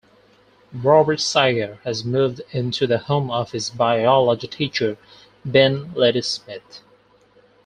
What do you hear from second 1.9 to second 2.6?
moved